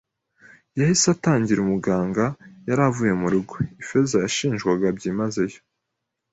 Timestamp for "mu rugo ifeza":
3.21-4.15